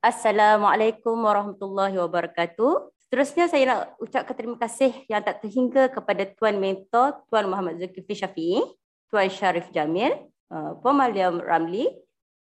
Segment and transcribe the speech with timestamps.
[0.00, 2.88] Assalamualaikum warahmatullahi wabarakatuh.
[3.04, 8.16] Seterusnya saya nak ucapkan terima kasih yang tak terhingga kepada Tuan Mentor, Tuan Muhammad Zulkifli
[8.16, 8.64] Syafi'i,
[9.12, 10.16] Tuan Syarif Jamil,
[10.48, 11.84] uh, Puan Maliam Ramli,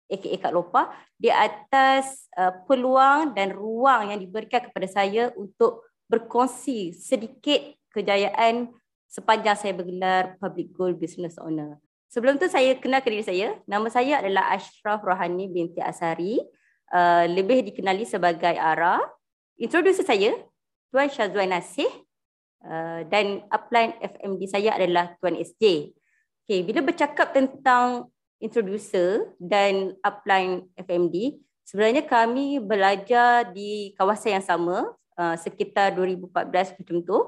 [0.08, 0.88] aka Kak Lopa,
[1.20, 7.60] di atas uh, peluang dan ruang yang diberikan kepada saya untuk berkongsi sedikit
[7.92, 8.72] kejayaan
[9.12, 11.76] sepanjang saya bergelar Public Goal Business Owner.
[12.08, 13.60] Sebelum tu saya kenal diri saya.
[13.68, 16.40] Nama saya adalah Ashraf Rohani binti Asari
[16.94, 19.02] uh, lebih dikenali sebagai Ara.
[19.60, 20.36] Introducer saya,
[20.90, 21.90] Tuan Syazwan Nasih
[22.64, 25.94] uh, dan upline FMD saya adalah Tuan SJ.
[26.48, 28.10] Okay, bila bercakap tentang
[28.42, 36.98] introducer dan upline FMD, sebenarnya kami belajar di kawasan yang sama uh, sekitar 2014 macam
[37.06, 37.20] tu.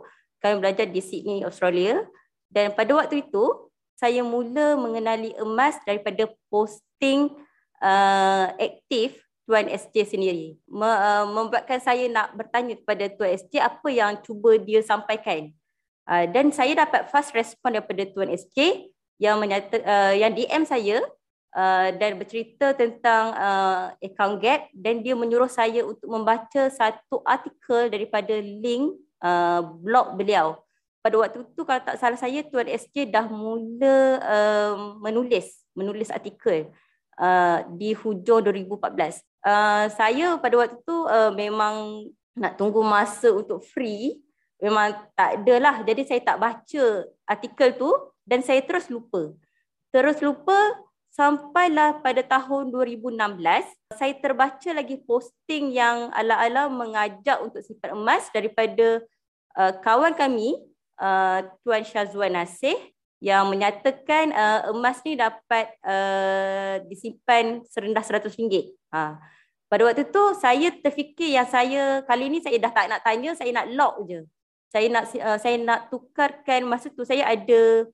[0.42, 2.02] Kami belajar di Sydney, Australia.
[2.50, 7.30] Dan pada waktu itu, saya mula mengenali emas daripada posting
[7.78, 9.22] uh, aktif
[9.52, 10.56] Tuan SJ sendiri.
[10.72, 15.52] Uh, membuatkan saya nak bertanya kepada Tuan SJ apa yang cuba dia sampaikan.
[16.08, 18.88] Uh, dan saya dapat fast respon daripada Tuan SJ
[19.20, 21.04] yang menyata, uh, yang DM saya
[21.52, 27.92] uh, dan bercerita tentang uh, account gap dan dia menyuruh saya untuk membaca satu artikel
[27.92, 30.64] daripada link uh, blog beliau.
[31.04, 36.72] Pada waktu itu kalau tak salah saya Tuan SJ dah mula uh, menulis menulis artikel
[37.22, 42.06] uh, di hujung 2014 uh, saya pada waktu tu uh, memang
[42.38, 44.22] nak tunggu masa untuk free.
[44.62, 46.84] Memang tak ada lah jadi saya tak baca
[47.26, 47.90] artikel tu
[48.30, 49.34] dan saya terus lupa.
[49.90, 50.56] Terus lupa
[51.12, 53.42] sampailah pada tahun 2016
[53.98, 59.02] saya terbaca lagi posting yang ala-ala mengajak untuk simpan emas daripada
[59.58, 60.56] uh, kawan kami
[61.02, 62.78] uh, Tuan Syazwan Nasih
[63.22, 68.74] yang menyatakan uh, emas ni dapat uh, disimpan serendah RM100.
[68.90, 69.22] Ha.
[69.70, 73.54] Pada waktu tu saya terfikir yang saya kali ni saya dah tak nak tanya, saya
[73.54, 74.26] nak lock je.
[74.74, 77.86] Saya nak uh, saya nak tukarkan masa tu saya ada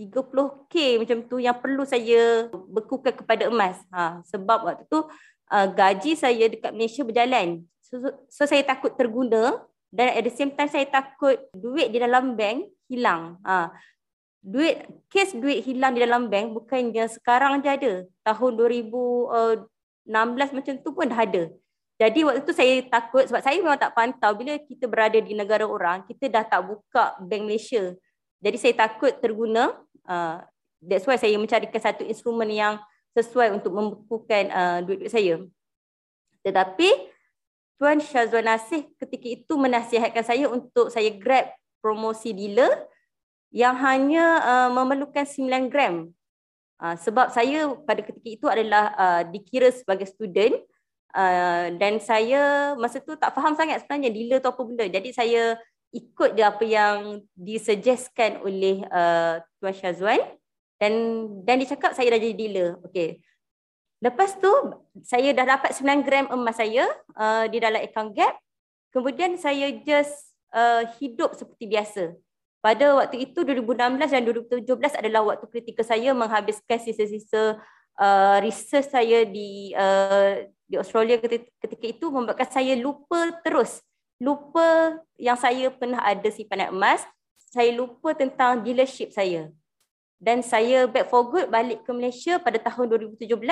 [0.00, 3.76] 30k macam tu yang perlu saya bekukan kepada emas.
[3.92, 5.04] Ha, sebab waktu tu
[5.52, 7.60] uh, gaji saya dekat Malaysia berjalan.
[7.84, 8.00] So,
[8.32, 9.60] so saya takut terguna
[9.92, 13.36] dan at the same time saya takut duit di dalam bank hilang.
[13.44, 13.68] Ha,
[14.42, 17.92] duit kes duit hilang di dalam bank bukan yang sekarang je ada.
[18.26, 21.42] Tahun 2016 uh, macam tu pun dah ada.
[22.02, 25.62] Jadi waktu tu saya takut sebab saya memang tak pantau bila kita berada di negara
[25.62, 27.94] orang kita dah tak buka bank Malaysia.
[28.42, 29.78] Jadi saya takut terguna
[30.10, 30.42] uh,
[30.82, 32.82] that's why saya mencarikan satu instrumen yang
[33.14, 35.34] sesuai untuk membekukan uh, duit-duit saya.
[36.42, 36.90] Tetapi
[37.78, 42.90] Tuan Syazwan Nasih ketika itu menasihatkan saya untuk saya grab promosi dealer
[43.52, 46.08] yang hanya uh, memerlukan 9 gram.
[46.80, 50.56] Uh, sebab saya pada ketika itu adalah uh, dikira sebagai student
[51.14, 54.88] uh, dan saya masa tu tak faham sangat sebenarnya dealer tu apa benda.
[54.88, 55.60] Jadi saya
[55.92, 60.24] ikut je apa yang disuggestkan oleh uh, Tuan Syazwan
[60.80, 60.92] dan
[61.44, 62.80] dan dia cakap saya dah jadi dealer.
[62.88, 63.20] Okey.
[64.02, 64.50] Lepas tu
[65.06, 68.34] saya dah dapat 9 gram emas saya uh, di dalam account gap.
[68.90, 72.04] Kemudian saya just uh, hidup seperti biasa
[72.62, 77.58] pada waktu itu 2016 dan 2017 adalah waktu kritikal saya menghabiskan sisa-sisa
[77.98, 83.82] uh, research saya di uh, di Australia ketika, ketika itu membuatkan saya lupa terus.
[84.22, 87.02] Lupa yang saya pernah ada simpanan emas
[87.52, 89.50] saya lupa tentang dealership saya.
[90.22, 93.42] Dan saya back for good balik ke Malaysia pada tahun 2017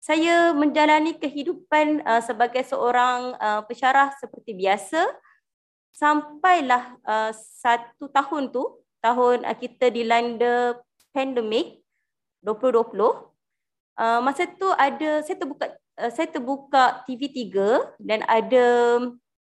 [0.00, 5.04] saya menjalani kehidupan uh, sebagai seorang uh, pensyarah seperti biasa
[5.94, 8.62] sampailah uh, satu tahun tu
[9.02, 10.78] tahun uh, kita dilanda
[11.10, 11.82] pandemik
[12.42, 13.30] 2020
[14.00, 15.66] uh, masa tu ada saya terbuka
[16.00, 17.52] uh, saya terbuka TV3
[18.00, 18.66] dan ada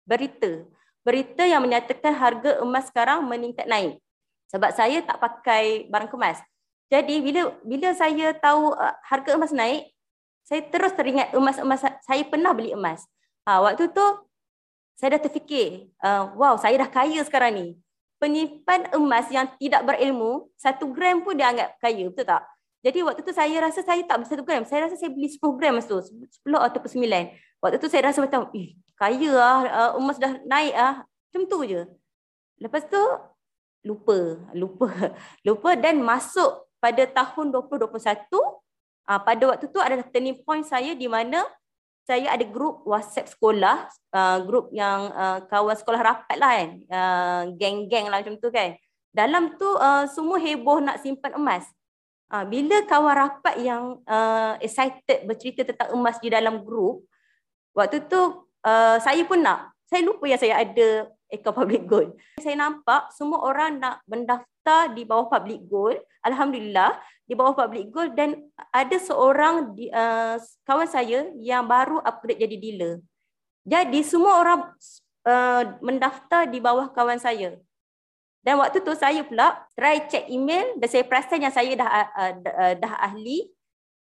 [0.08, 0.66] berita.
[1.00, 3.96] Berita yang menyatakan harga emas sekarang meningkat naik.
[4.52, 6.42] Sebab saya tak pakai barang kemas.
[6.90, 9.88] Jadi bila bila saya tahu uh, harga emas naik
[10.50, 13.06] saya terus teringat emas-emas saya pernah beli emas.
[13.46, 14.02] Ha, waktu tu
[15.00, 17.66] saya dah terfikir, uh, wow saya dah kaya sekarang ni.
[18.20, 22.44] Penyimpan emas yang tidak berilmu, satu gram pun dia anggap kaya, betul tak?
[22.84, 24.60] Jadi waktu tu saya rasa saya tak beli satu gram.
[24.68, 26.00] Saya rasa saya beli 10 gram masa tu,
[26.44, 27.32] 10 ataupun 9.
[27.64, 29.56] Waktu tu saya rasa macam, eh kaya lah,
[29.96, 30.94] emas dah naik lah.
[31.04, 31.80] Macam tu je.
[32.60, 33.00] Lepas tu,
[33.84, 34.88] lupa, lupa,
[35.48, 37.88] lupa dan masuk pada tahun 2021,
[38.36, 41.44] uh, pada waktu tu adalah turning point saya di mana
[42.10, 47.42] saya ada grup WhatsApp sekolah, uh, grup yang uh, kawan sekolah rapat lah kan, uh,
[47.54, 48.74] geng-geng lah macam tu kan.
[49.14, 51.70] Dalam tu uh, semua heboh nak simpan emas.
[52.30, 57.06] Uh, bila kawan rapat yang uh, excited bercerita tentang emas di dalam grup,
[57.74, 58.20] Waktu tu
[58.66, 59.70] uh, saya pun nak.
[59.86, 62.06] Saya lupa yang saya ada akaun public goal.
[62.38, 65.94] Saya nampak semua orang nak mendaftar di bawah public goal.
[66.22, 66.98] Alhamdulillah
[67.30, 68.42] di bawah public goal dan
[68.74, 70.34] ada seorang di, uh,
[70.66, 72.94] kawan saya yang baru upgrade jadi dealer.
[73.62, 74.60] Jadi semua orang
[75.30, 77.54] uh, mendaftar di bawah kawan saya.
[78.42, 81.88] Dan waktu tu saya pula try check email dan saya perasan yang saya dah
[82.18, 83.46] uh, dah, dah ahli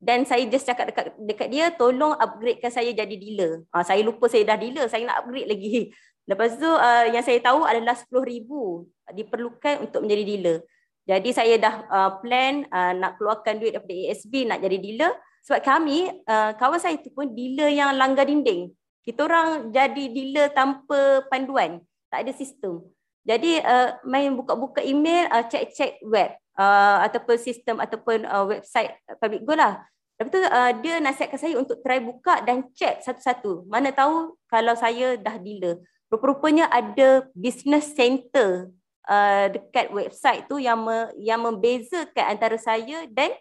[0.03, 3.63] dan saya just cakap dekat dekat dia tolong upgradekan saya jadi dealer.
[3.71, 5.95] Uh, saya lupa saya dah dealer, saya nak upgrade lagi.
[6.29, 10.57] Lepas tu uh, yang saya tahu adalah 10,000 diperlukan untuk menjadi dealer.
[11.03, 15.11] Jadi saya dah uh, plan uh, nak keluarkan duit daripada ASB nak jadi dealer
[15.43, 18.71] sebab kami uh, kawan saya tu pun dealer yang langgar dinding.
[19.03, 22.87] Kita orang jadi dealer tanpa panduan, tak ada sistem.
[23.27, 29.43] Jadi uh, main buka-buka email, uh, check-check web uh, ataupun sistem ataupun uh, website public
[29.43, 29.83] go lah.
[30.15, 33.67] Lepas tu uh, dia nasihatkan saya untuk try buka dan check satu-satu.
[33.67, 35.83] Mana tahu kalau saya dah dealer.
[36.07, 38.71] Rupa-rupanya ada business center
[39.07, 43.31] uh, dekat website tu yang me, yang membezakan antara saya dan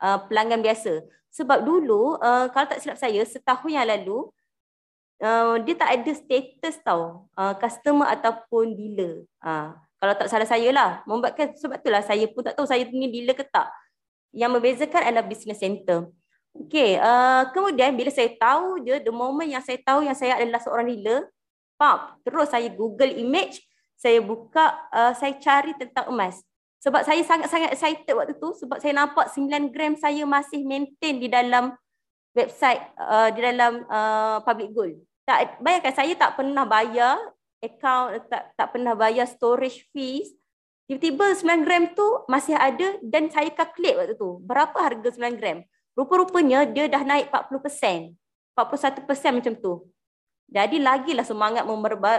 [0.00, 1.04] uh, pelanggan biasa.
[1.32, 4.26] Sebab dulu uh, kalau tak silap saya setahun yang lalu
[5.22, 9.28] uh, dia tak ada status tau uh, customer ataupun dealer.
[9.44, 10.90] Uh, kalau tak salah saya lah.
[11.04, 13.68] Membuatkan sebab itulah saya pun tak tahu saya ni dealer ke tak
[14.32, 16.08] yang membezakan adalah business center.
[16.66, 20.58] Okay, uh, kemudian bila saya tahu je, the moment yang saya tahu yang saya adalah
[20.58, 21.30] seorang dealer,
[21.78, 23.62] pop, terus saya google image,
[23.98, 26.38] saya buka, uh, saya cari tentang emas.
[26.78, 31.26] Sebab saya sangat-sangat excited waktu tu, sebab saya nampak 9 gram saya masih maintain di
[31.26, 31.74] dalam
[32.30, 34.94] website, uh, di dalam uh, public gold.
[35.26, 37.18] Tak, bayangkan saya tak pernah bayar
[37.58, 40.38] account, tak, tak pernah bayar storage fees,
[40.88, 44.40] Tiba-tiba 9 gram tu masih ada dan saya calculate waktu tu.
[44.40, 45.60] Berapa harga 9 gram?
[45.92, 48.16] Rupa-rupanya dia dah naik 40%.
[48.56, 49.84] 41% macam tu.
[50.48, 51.68] Jadi lagilah semangat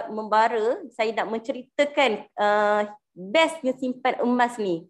[0.09, 2.85] membara saya nak menceritakan uh,
[3.17, 4.85] bestnya simpan emas ni.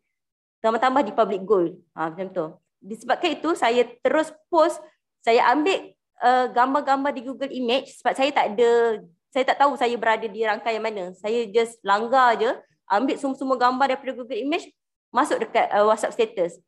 [0.59, 1.79] Tambah-tambah di public gold.
[1.95, 2.45] Ha, macam tu.
[2.83, 4.83] Disebabkan itu saya terus post,
[5.23, 8.99] saya ambil uh, gambar-gambar di Google Image sebab saya tak ada,
[9.31, 11.15] saya tak tahu saya berada di rangkaian mana.
[11.15, 12.51] Saya just langgar je
[12.91, 14.67] ambil semua-semua gambar daripada Google Image,
[15.15, 16.59] masuk dekat uh, WhatsApp status.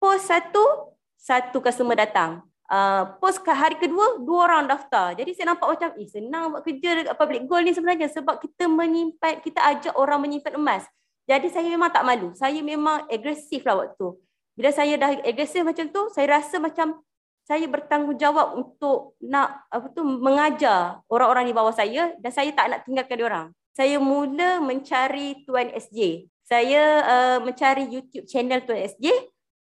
[0.00, 2.40] Post satu, satu customer datang.
[2.70, 5.10] Uh, post hari kedua, dua orang daftar.
[5.18, 8.70] Jadi saya nampak macam, eh senang buat kerja dekat public goal ni sebenarnya sebab kita
[8.70, 10.86] menyimpan, kita ajak orang menyimpan emas.
[11.26, 12.30] Jadi saya memang tak malu.
[12.38, 14.22] Saya memang agresif lah waktu tu.
[14.54, 17.02] Bila saya dah agresif macam tu, saya rasa macam
[17.42, 22.86] saya bertanggungjawab untuk nak apa tu mengajar orang-orang di bawah saya dan saya tak nak
[22.86, 23.46] tinggalkan dia orang
[23.80, 26.26] saya mula mencari Tuan SJ.
[26.44, 29.08] Saya uh, mencari YouTube channel Tuan SJ.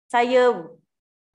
[0.10, 0.66] Saya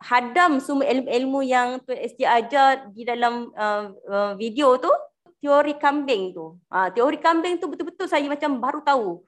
[0.05, 4.93] hadam semua ilmu-ilmu yang Tuan SJ ajar di dalam uh, uh, video tu.
[5.41, 6.57] Teori kambing tu.
[6.69, 9.25] Uh, teori kambing tu betul-betul saya macam baru tahu.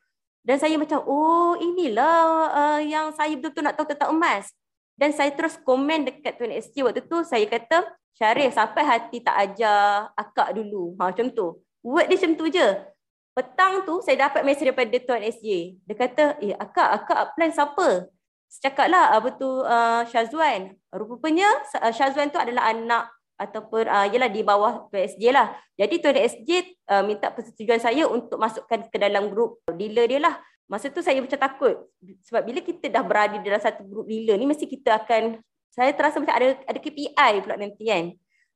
[0.47, 2.17] Dan saya macam, oh inilah
[2.53, 4.53] uh, yang saya betul-betul nak tahu tentang emas.
[4.97, 7.21] Dan saya terus komen dekat Tuan SJ waktu tu.
[7.25, 7.85] Saya kata,
[8.17, 10.97] Syarif sampai hati tak ajar akak dulu.
[10.97, 11.61] Ha, macam tu.
[11.85, 12.69] Word dia macam tu je.
[13.37, 15.77] Petang tu saya dapat mesej daripada Tuan SJ.
[15.85, 18.09] Dia kata, eh akak, akak plan siapa?
[18.47, 20.75] Cakap lah apa tu uh, Syazwan.
[20.95, 21.47] Rupanya
[21.83, 25.53] uh, Syazwan tu adalah anak ataupun uh, yelah di bawah Tuan SJ lah.
[25.77, 26.51] Jadi Tuan SJ
[26.89, 30.35] uh, minta persetujuan saya untuk masukkan ke dalam grup dealer dia lah.
[30.67, 31.87] Masa tu saya macam takut.
[32.27, 35.39] Sebab bila kita dah berada dalam satu grup dealer ni mesti kita akan
[35.71, 38.05] saya terasa macam ada ada KPI pula nanti kan.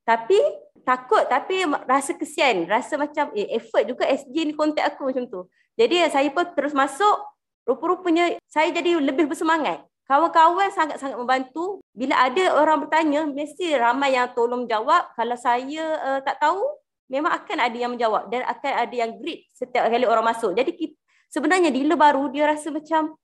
[0.03, 0.39] Tapi
[0.83, 5.45] takut tapi rasa kesian, rasa macam eh effort juga SG ni kontak aku macam tu.
[5.77, 7.21] Jadi saya pun terus masuk,
[7.69, 9.85] rupa-rupanya saya jadi lebih bersemangat.
[10.11, 11.79] Kawan-kawan sangat-sangat membantu.
[11.95, 15.07] Bila ada orang bertanya, mesti ramai yang tolong jawab.
[15.15, 16.59] Kalau saya uh, tak tahu,
[17.07, 20.51] memang akan ada yang menjawab dan akan ada yang greet setiap kali orang masuk.
[20.59, 20.95] Jadi kita,
[21.31, 23.15] sebenarnya dealer baru dia rasa macam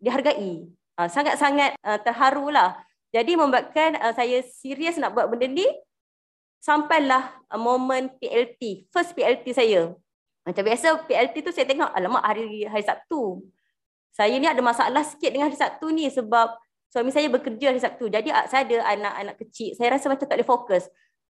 [0.00, 0.72] dihargai.
[0.96, 2.80] Uh, sangat-sangat uh, terharu lah.
[3.12, 5.68] Jadi membuatkan uh, saya serius nak buat benda ni
[6.64, 9.92] sampailah uh, momen PLT, first PLT saya.
[10.48, 13.44] Macam biasa PLT tu saya tengok, alamak hari hari Sabtu.
[14.12, 16.54] Saya ni ada masalah sikit dengan hari Sabtu ni sebab
[16.92, 18.08] suami saya bekerja hari Sabtu.
[18.08, 19.74] Jadi saya ada anak-anak kecil.
[19.76, 20.84] Saya rasa macam tak boleh fokus.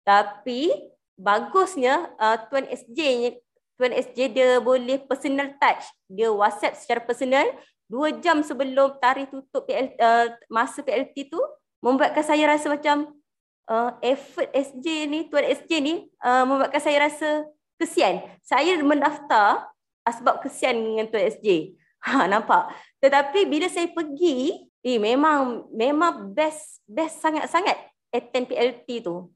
[0.04, 0.70] Tapi
[1.16, 3.32] bagusnya uh, Tuan SJ
[3.74, 5.82] Tuan SJ dia boleh personal touch.
[6.06, 7.46] Dia WhatsApp secara personal.
[7.90, 11.40] Dua jam sebelum tarikh tutup PL, uh, masa PLT tu
[11.84, 13.12] membuatkan saya rasa macam
[13.68, 17.44] uh, effort SJ ni, Tuan SJ ni uh, membuatkan saya rasa
[17.76, 18.24] kesian.
[18.40, 19.68] Saya mendaftar
[20.06, 21.76] sebab kesian dengan Tuan SJ.
[22.14, 22.68] Ha, nampak?
[23.00, 27.74] Tetapi bila saya pergi, eh, memang memang best best sangat-sangat
[28.12, 29.32] attend PLT tu.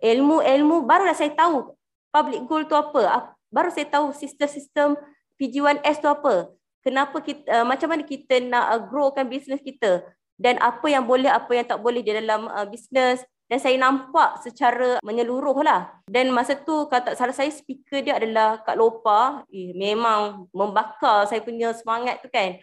[0.00, 1.76] ilmu-ilmu barulah saya tahu
[2.12, 3.32] public goal tu apa.
[3.52, 4.96] Baru saya tahu sistem-sistem
[5.36, 6.52] PG1S tu apa.
[6.80, 10.00] Kenapa kita uh, macam mana kita nak uh, growkan bisnes kita
[10.40, 13.20] dan apa yang boleh apa yang tak boleh di dalam uh, bisnes
[13.50, 15.90] dan saya nampak secara menyeluruh lah.
[16.06, 19.42] Dan masa tu kata salah saya speaker dia adalah Kak Lopa.
[19.50, 22.62] Eh, memang membakar saya punya semangat tu kan.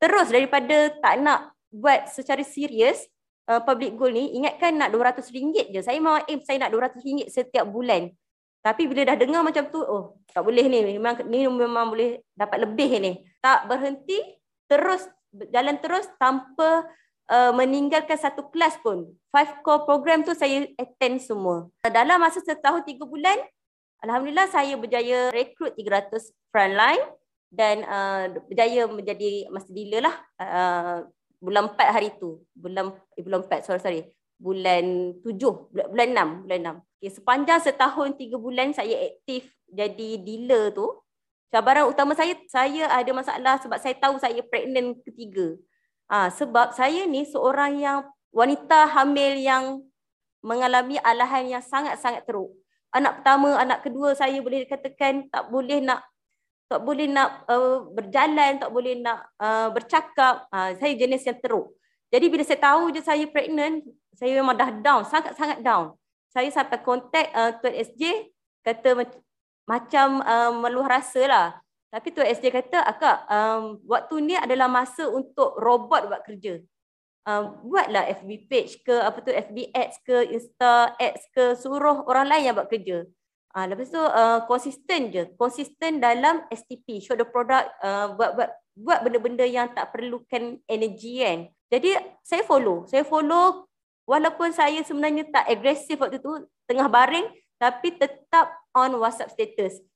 [0.00, 3.04] Terus daripada tak nak buat secara serius
[3.44, 5.80] uh, public goal ni, ingatkan nak RM200 je.
[5.84, 8.08] Saya mau aim saya nak RM200 setiap bulan.
[8.64, 10.96] Tapi bila dah dengar macam tu, oh tak boleh ni.
[10.96, 13.12] Memang ni memang boleh dapat lebih ni.
[13.44, 14.16] Tak berhenti,
[14.64, 15.04] terus
[15.52, 16.88] jalan terus tanpa
[17.30, 19.10] uh, meninggalkan satu kelas pun.
[19.30, 21.68] Five core program tu saya attend semua.
[21.84, 23.38] Dalam masa setahun tiga bulan,
[24.02, 27.04] Alhamdulillah saya berjaya rekrut 300 frontline
[27.54, 30.96] dan uh, berjaya menjadi master dealer lah uh,
[31.38, 32.42] bulan 4 hari tu.
[32.54, 34.02] Bulan eh, bulan 4, sorry sorry.
[34.42, 35.38] Bulan 7,
[35.70, 36.98] bulan, bulan 6, bulan 6.
[36.98, 40.86] Okay, sepanjang setahun tiga bulan saya aktif jadi dealer tu,
[41.48, 45.56] cabaran utama saya, saya ada masalah sebab saya tahu saya pregnant ketiga.
[46.12, 48.04] Ha, sebab saya ni seorang yang
[48.36, 49.80] wanita hamil yang
[50.44, 52.52] mengalami alahan yang sangat-sangat teruk.
[52.92, 56.04] Anak pertama, anak kedua saya boleh dikatakan tak boleh nak
[56.68, 60.48] tak boleh nak uh, berjalan, tak boleh nak uh, bercakap.
[60.48, 61.72] Uh, saya jenis yang teruk.
[62.08, 63.80] Jadi bila saya tahu je saya pregnant,
[64.16, 65.96] saya memang dah down, sangat-sangat down.
[66.32, 68.32] Saya sampai kontak uh, Tuan SJ,
[68.64, 69.04] kata
[69.68, 71.46] macam uh, meluah rasa lah.
[71.92, 76.64] Tapi tu SJ kata, akak, um, waktu ni adalah masa untuk robot buat kerja.
[77.28, 82.32] Um, buatlah FB page ke, apa tu, FB ads ke, Insta ads ke, suruh orang
[82.32, 83.04] lain yang buat kerja.
[83.52, 85.22] Uh, lepas tu, uh, konsisten je.
[85.36, 91.20] Konsisten dalam STP, show the product, uh, buat, buat, buat benda-benda yang tak perlukan energi
[91.20, 91.52] kan.
[91.68, 91.92] Jadi,
[92.24, 92.88] saya follow.
[92.88, 93.68] Saya follow,
[94.08, 97.28] walaupun saya sebenarnya tak agresif waktu tu, tengah baring,
[97.60, 99.91] tapi tetap on WhatsApp status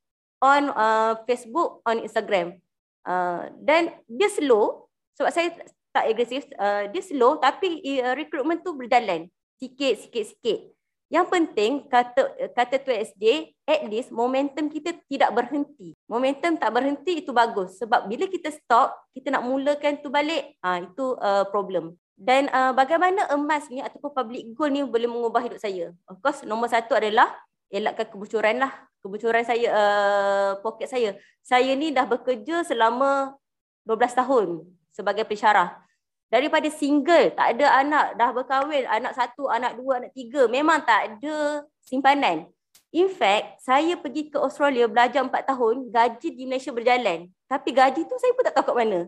[0.47, 2.63] on uh, Facebook, on Instagram.
[3.03, 4.87] Uh, dan dia slow
[5.19, 5.49] sebab saya
[5.91, 9.27] tak agresif, uh, dia slow tapi uh, recruitment tu berjalan
[9.59, 10.59] sikit sikit sikit.
[11.07, 15.95] Yang penting kata kata tu SD, at least momentum kita tidak berhenti.
[16.11, 20.83] Momentum tak berhenti itu bagus sebab bila kita stop, kita nak mulakan tu balik, uh,
[20.83, 21.95] itu uh, problem.
[22.17, 25.95] Dan uh, bagaimana emas ni ataupun public goal ni boleh mengubah hidup saya?
[26.11, 27.29] Of course, nombor satu adalah
[27.71, 28.73] elakkan kebocoran lah
[29.07, 31.15] kebocoran saya uh, poket saya.
[31.47, 33.39] Saya ni dah bekerja selama
[33.87, 34.47] 12 tahun
[34.91, 35.79] sebagai pensyarah.
[36.27, 40.51] Daripada single, tak ada anak, dah berkahwin, anak satu, anak dua, anak tiga.
[40.51, 42.51] Memang tak ada simpanan.
[42.91, 47.31] In fact, saya pergi ke Australia belajar 4 tahun, gaji di Malaysia berjalan.
[47.47, 49.01] Tapi gaji tu saya pun tak tahu kat mana.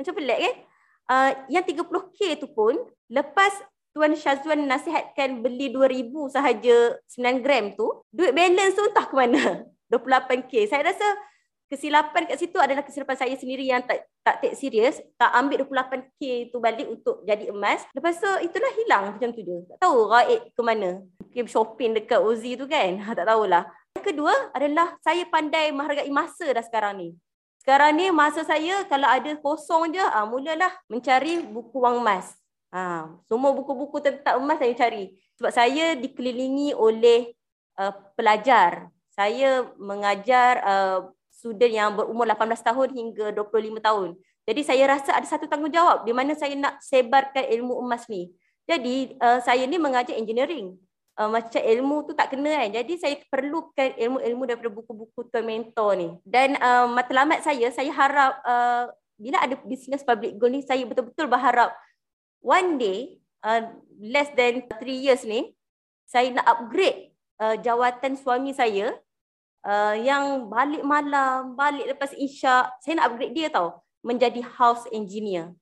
[0.00, 0.54] Macam pelik kan?
[1.04, 2.80] Uh, yang 30K tu pun,
[3.12, 3.52] lepas
[3.94, 9.62] Tuan Syazwan nasihatkan beli 2000 sahaja 9 gram tu, duit balance tu entah ke mana.
[9.94, 10.66] 28k.
[10.66, 11.06] Saya rasa
[11.70, 16.50] kesilapan kat situ adalah kesilapan saya sendiri yang tak tak take serius, tak ambil 28k
[16.50, 17.86] tu balik untuk jadi emas.
[17.94, 19.62] Lepas tu itulah hilang macam tu je.
[19.70, 20.90] Tak tahu raid ke mana.
[21.22, 22.98] Mungkin shopping dekat Ozi tu kan.
[23.18, 23.62] tak tahulah.
[23.94, 27.08] Yang kedua adalah saya pandai menghargai masa dah sekarang ni.
[27.62, 32.34] Sekarang ni masa saya kalau ada kosong je, ah, mulalah mencari buku wang emas.
[32.74, 35.14] Ha, semua buku-buku tentang emas saya cari.
[35.38, 37.30] Sebab saya dikelilingi oleh
[37.78, 38.90] uh, pelajar.
[39.14, 40.98] Saya mengajar uh,
[41.30, 44.08] student yang berumur 18 tahun hingga 25 tahun.
[44.42, 48.34] Jadi saya rasa ada satu tanggungjawab di mana saya nak sebarkan ilmu emas ni.
[48.66, 50.74] Jadi uh, saya ni mengajar engineering.
[51.14, 52.74] Uh, macam ilmu tu tak kena kan.
[52.74, 56.08] Jadi saya perlukan ilmu-ilmu daripada buku-buku tuan mentor ni.
[56.26, 61.30] Dan uh, matlamat saya, saya harap uh, bila ada business public goal ni, saya betul-betul
[61.30, 61.70] berharap
[62.44, 65.56] one day, uh, less than three years ni,
[66.04, 68.92] saya nak upgrade uh, jawatan suami saya
[69.64, 75.56] uh, yang balik malam, balik lepas isyak, saya nak upgrade dia tau menjadi house engineer.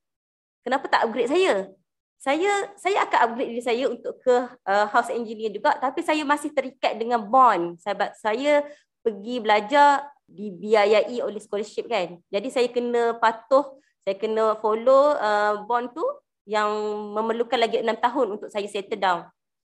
[0.67, 1.71] Kenapa tak upgrade saya?
[2.19, 6.55] Saya saya akan upgrade diri saya untuk ke uh, house engineer juga tapi saya masih
[6.55, 8.63] terikat dengan bond sebab saya
[9.03, 12.15] pergi belajar dibiayai oleh scholarship kan.
[12.31, 13.75] Jadi saya kena patuh,
[14.07, 16.07] saya kena follow uh, bond tu
[16.43, 16.69] yang
[17.15, 19.21] memerlukan lagi enam tahun untuk saya settle down.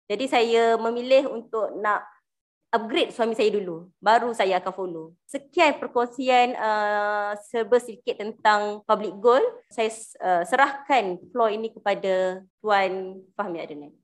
[0.08, 2.04] Jadi saya memilih untuk nak
[2.72, 3.92] upgrade suami saya dulu.
[4.00, 5.06] Baru saya akan follow.
[5.28, 9.44] Sekian perkongsian uh, serba sedikit tentang public goal.
[9.68, 9.92] Saya
[10.24, 14.01] uh, serahkan floor ini kepada Tuan Fahmi Adenan.